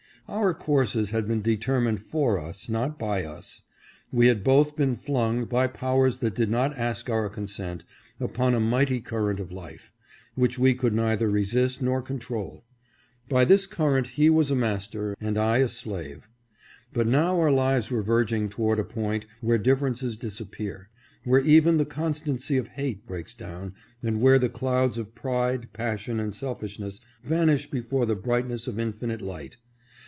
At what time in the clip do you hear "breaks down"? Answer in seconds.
23.05-23.73